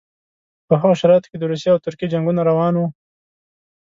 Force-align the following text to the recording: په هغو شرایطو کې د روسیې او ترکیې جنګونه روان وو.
په 0.67 0.73
هغو 0.81 0.95
شرایطو 1.01 1.29
کې 1.31 1.37
د 1.39 1.43
روسیې 1.51 1.69
او 1.73 1.83
ترکیې 1.85 2.11
جنګونه 2.13 2.41
روان 2.49 2.73
وو. 2.75 2.87